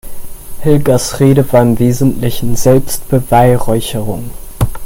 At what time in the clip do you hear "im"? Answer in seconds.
1.61-1.77